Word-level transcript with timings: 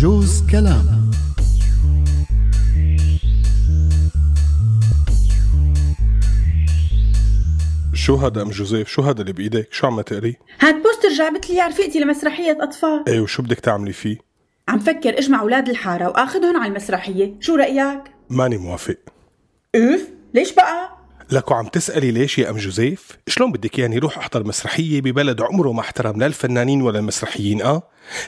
جوز 0.00 0.42
كلام. 0.50 1.10
شو 7.94 8.14
هذا 8.14 8.42
أم 8.42 8.50
جوزيف؟ 8.50 8.88
شو 8.88 9.02
هذا 9.02 9.20
اللي 9.20 9.32
بإيدك؟ 9.32 9.72
شو 9.72 9.86
عم 9.86 10.00
تقري؟ 10.00 10.36
هاد 10.60 10.74
بوستر 10.74 11.08
جابت 11.08 11.50
لي 11.50 11.60
رفيقتي 11.60 12.00
لمسرحية 12.00 12.58
أطفال. 12.60 13.04
إيه 13.08 13.20
وشو 13.20 13.42
بدك 13.42 13.60
تعملي 13.60 13.92
فيه؟ 13.92 14.16
عم 14.68 14.78
فكر 14.78 15.18
اجمع 15.18 15.40
أولاد 15.40 15.68
الحارة 15.68 16.08
وآخذهم 16.08 16.56
على 16.56 16.70
المسرحية. 16.70 17.34
شو 17.40 17.54
رأيك؟ 17.54 18.02
ماني 18.30 18.56
موافق. 18.56 18.98
أوف 19.76 20.00
ليش 20.34 20.54
بقى؟ 20.54 20.95
لكو 21.30 21.54
عم 21.54 21.66
تسألي 21.66 22.10
ليش 22.10 22.38
يا 22.38 22.50
أم 22.50 22.56
جوزيف؟ 22.56 23.18
شلون 23.28 23.52
بدك 23.52 23.78
يعني 23.78 23.98
روح 23.98 24.18
أحضر 24.18 24.44
مسرحية 24.44 25.00
ببلد 25.00 25.42
عمره 25.42 25.72
ما 25.72 25.80
احترم 25.80 26.20
لا 26.20 26.26
الفنانين 26.26 26.82
ولا 26.82 26.98
المسرحيين 26.98 27.62
آه؟ 27.62 27.82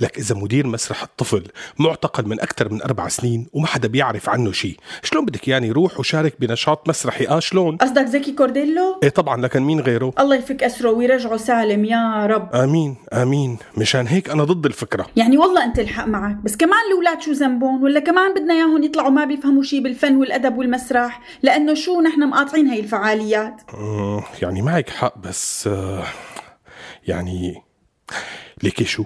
لك 0.00 0.18
إذا 0.18 0.34
مدير 0.34 0.66
مسرح 0.66 1.02
الطفل 1.02 1.42
معتقل 1.78 2.28
من 2.28 2.40
أكثر 2.40 2.72
من 2.72 2.82
أربع 2.82 3.08
سنين 3.08 3.46
وما 3.52 3.66
حدا 3.66 3.88
بيعرف 3.88 4.28
عنه 4.28 4.52
شيء 4.52 4.76
شلون 5.02 5.24
بدك 5.24 5.48
يعني 5.48 5.70
روح 5.70 6.00
وشارك 6.00 6.34
بنشاط 6.40 6.88
مسرحي 6.88 7.26
آه 7.26 7.40
شلون؟ 7.40 7.76
قصدك 7.76 8.06
زكي 8.06 8.32
كورديلو؟ 8.32 9.00
إيه 9.02 9.08
طبعا 9.08 9.42
لكن 9.42 9.62
مين 9.62 9.80
غيره؟ 9.80 10.12
الله 10.20 10.36
يفك 10.36 10.62
أسره 10.62 10.90
ويرجعه 10.90 11.36
سالم 11.36 11.84
يا 11.84 12.26
رب 12.26 12.54
آمين 12.54 12.96
آمين 13.12 13.58
مشان 13.76 14.06
هيك 14.06 14.30
أنا 14.30 14.44
ضد 14.44 14.66
الفكرة 14.66 15.06
يعني 15.16 15.38
والله 15.38 15.64
أنت 15.64 15.78
الحق 15.78 16.06
معك 16.06 16.36
بس 16.36 16.56
كمان 16.56 16.80
الأولاد 16.90 17.22
شو 17.22 17.32
ذنبهم 17.32 17.82
ولا 17.82 18.00
كمان 18.00 18.34
بدنا 18.34 18.54
إياهم 18.54 18.82
يطلعوا 18.82 19.10
ما 19.10 19.24
بيفهموا 19.24 19.62
شيء 19.62 19.82
بالفن 19.82 20.16
والأدب 20.16 20.56
والمسرح 20.58 21.20
لأنه 21.42 21.74
شو 21.74 22.00
نحن 22.00 22.28
مقاطعين 22.28 22.66
هاي 22.66 22.80
الفعاليات. 22.84 23.60
مم، 23.74 24.22
يعني 24.42 24.62
معك 24.62 24.90
حق 24.90 25.18
بس 25.18 25.66
آه، 25.66 26.04
يعني 27.08 27.62
ليكي 28.62 28.84
شو؟ 28.84 29.04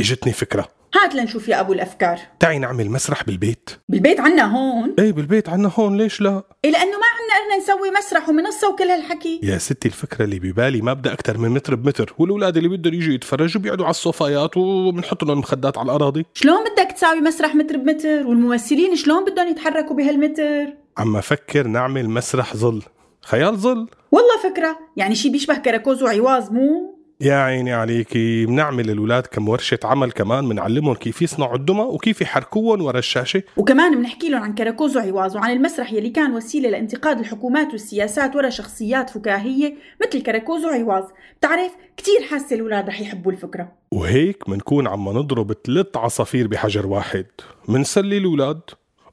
إجتني 0.00 0.32
فكرة. 0.32 0.68
هات 0.94 1.14
لنشوف 1.14 1.48
يا 1.48 1.60
أبو 1.60 1.72
الأفكار. 1.72 2.18
تعي 2.40 2.58
نعمل 2.58 2.90
مسرح 2.90 3.24
بالبيت. 3.24 3.70
بالبيت 3.88 4.20
عنا 4.20 4.42
هون؟ 4.56 4.94
إيه 4.98 5.12
بالبيت 5.12 5.48
عنا 5.48 5.70
هون 5.78 5.96
ليش 5.96 6.20
لا؟ 6.20 6.42
إيه 6.64 6.70
لأنه 6.70 6.90
ما 6.90 7.06
عنا 7.06 7.44
قدرنا 7.44 7.62
نسوي 7.62 7.90
مسرح 7.98 8.28
ومنصة 8.28 8.70
وكل 8.70 8.84
هالحكي. 8.84 9.40
يا 9.42 9.58
ستي 9.58 9.88
الفكرة 9.88 10.24
اللي 10.24 10.38
ببالي 10.38 10.82
ما 10.82 10.92
بدها 10.92 11.12
أكثر 11.12 11.38
من 11.38 11.48
متر 11.48 11.74
بمتر 11.74 12.14
والأولاد 12.18 12.56
اللي 12.56 12.68
بدهم 12.68 12.94
يجوا 12.94 13.14
يتفرجوا 13.14 13.60
بيقعدوا 13.60 13.84
على 13.84 13.90
الصوفايات 13.90 14.56
وبنحط 14.56 15.24
لهم 15.24 15.38
مخدات 15.38 15.78
على 15.78 15.86
الأراضي. 15.86 16.26
شلون 16.34 16.64
بدك 16.64 16.92
تساوي 16.92 17.20
مسرح 17.20 17.54
متر 17.54 17.76
بمتر؟ 17.76 18.26
والممثلين 18.26 18.96
شلون 18.96 19.24
بدهم 19.24 19.48
يتحركوا 19.48 19.96
بهالمتر؟ 19.96 20.66
عم 20.98 21.16
أفكر 21.16 21.66
نعمل 21.66 22.10
مسرح 22.10 22.56
ظل. 22.56 22.82
خيال 23.24 23.56
ظل. 23.56 23.86
والله 24.12 24.38
فكرة. 24.42 24.78
يعني 24.96 25.14
شي 25.14 25.28
بيشبه 25.28 25.56
كراكوز 25.56 26.02
وعواظ 26.02 26.52
مو؟ 26.52 26.98
يا 27.20 27.34
عيني 27.34 27.72
عليكي. 27.72 28.46
بنعمل 28.46 28.90
الأولاد 28.90 29.26
كم 29.26 29.48
ورشة 29.48 29.78
عمل 29.84 30.12
كمان 30.12 30.48
بنعلمهم 30.48 30.94
كيف 30.94 31.22
يصنعوا 31.22 31.56
الدمى 31.56 31.80
وكيف 31.80 32.20
يحركوهم 32.20 32.82
ورا 32.82 32.98
الشاشة. 32.98 33.42
وكمان 33.56 33.96
بنحكي 33.96 34.28
لهم 34.28 34.42
عن 34.42 34.54
كراكوز 34.54 34.96
وعواظ 34.96 35.36
وعن 35.36 35.50
المسرح 35.50 35.92
يلي 35.92 36.10
كان 36.10 36.34
وسيلة 36.34 36.70
لانتقاد 36.70 37.18
الحكومات 37.18 37.72
والسياسات 37.72 38.36
ورا 38.36 38.50
شخصيات 38.50 39.10
فكاهية 39.10 39.74
مثل 40.06 40.22
كراكوز 40.22 40.64
وعواظ 40.64 41.04
بتعرف 41.38 41.72
كتير 41.96 42.22
حاسة 42.30 42.56
الأولاد 42.56 42.88
رح 42.88 43.00
يحبوا 43.00 43.32
الفكرة. 43.32 43.72
وهيك 43.92 44.48
منكون 44.48 44.86
عم 44.86 45.08
نضرب 45.08 45.52
ثلاث 45.66 45.96
عصافير 45.96 46.46
بحجر 46.46 46.86
واحد. 46.86 47.26
منسلي 47.68 48.18
الأولاد 48.18 48.60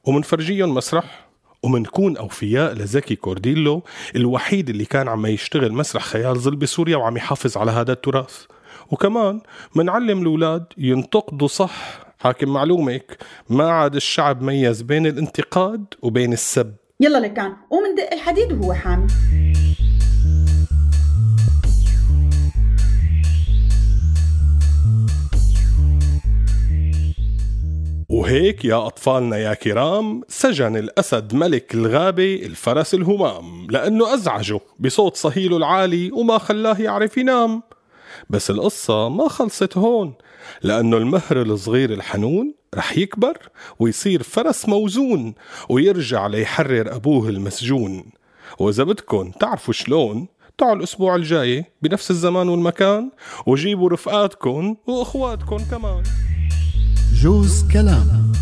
ومنفرجيهم 0.04 0.74
مسرح. 0.74 1.29
ومنكون 1.62 2.16
أوفياء 2.16 2.74
لزكي 2.74 3.16
كورديلو 3.16 3.82
الوحيد 4.16 4.70
اللي 4.70 4.84
كان 4.84 5.08
عم 5.08 5.26
يشتغل 5.26 5.72
مسرح 5.72 6.04
خيال 6.04 6.36
ظل 6.36 6.56
بسوريا 6.56 6.96
وعم 6.96 7.16
يحافظ 7.16 7.56
على 7.56 7.70
هذا 7.70 7.92
التراث. 7.92 8.44
وكمان 8.90 9.40
منعلم 9.76 10.22
الأولاد 10.22 10.64
ينتقدوا 10.78 11.48
صح. 11.48 12.00
حاكم 12.18 12.48
معلومك 12.48 13.18
ما 13.48 13.70
عاد 13.70 13.94
الشعب 13.94 14.42
ميز 14.42 14.82
بين 14.82 15.06
الانتقاد 15.06 15.84
وبين 16.02 16.32
السب. 16.32 16.74
يلا 17.00 17.18
لكان 17.18 17.52
قوم 17.70 17.82
ندق 17.92 18.12
الحديد 18.12 18.52
وهو 18.52 18.72
حامي 18.72 19.06
وهيك 28.30 28.64
يا 28.64 28.86
أطفالنا 28.86 29.36
يا 29.36 29.54
كرام 29.54 30.22
سجن 30.28 30.76
الأسد 30.76 31.34
ملك 31.34 31.74
الغابة 31.74 32.34
الفرس 32.34 32.94
الهمام 32.94 33.66
لأنه 33.70 34.14
أزعجه 34.14 34.60
بصوت 34.80 35.16
صهيله 35.16 35.56
العالي 35.56 36.10
وما 36.12 36.38
خلاه 36.38 36.80
يعرف 36.80 37.16
ينام. 37.18 37.62
بس 38.30 38.50
القصة 38.50 39.08
ما 39.08 39.28
خلصت 39.28 39.76
هون 39.76 40.14
لأنه 40.62 40.96
المهر 40.96 41.42
الصغير 41.42 41.92
الحنون 41.92 42.54
رح 42.74 42.98
يكبر 42.98 43.38
ويصير 43.78 44.22
فرس 44.22 44.68
موزون 44.68 45.34
ويرجع 45.68 46.26
ليحرر 46.26 46.96
أبوه 46.96 47.28
المسجون. 47.28 48.04
وإذا 48.58 48.84
بدكن 48.84 49.32
تعرفوا 49.40 49.74
شلون 49.74 50.28
تعالوا 50.58 50.76
الأسبوع 50.76 51.16
الجاي 51.16 51.64
بنفس 51.82 52.10
الزمان 52.10 52.48
والمكان 52.48 53.10
وجيبوا 53.46 53.90
رفقاتكن 53.90 54.76
وأخواتكن 54.86 55.58
كمان. 55.70 56.02
جوز 57.20 57.64
كلام. 57.72 58.32